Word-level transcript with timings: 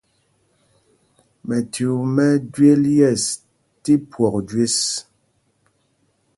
Mɛchuu 1.47 1.99
mɛ́ 2.15 2.27
ɛ́ 2.33 2.41
jwel 2.51 2.83
̀yɛ̂ɛs 2.95 3.23
tí 3.83 3.93
phwɔk 4.09 4.35
jüés. 4.47 4.77